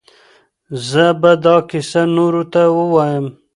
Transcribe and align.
زه 0.87 1.05
به 1.21 1.31
دا 1.43 1.55
کیسه 1.69 2.01
نورو 2.15 2.43
ته 2.53 2.61
ووایم. 2.77 3.25